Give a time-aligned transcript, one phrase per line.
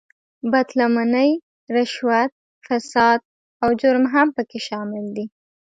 [0.51, 1.31] بد لمنۍ،
[1.75, 2.31] رشوت،
[2.65, 3.19] فساد
[3.63, 5.25] او جرم هم په کې شامل دي.